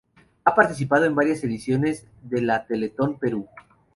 [0.45, 3.47] Ha participado en varias ediciones de la Teletón Perú.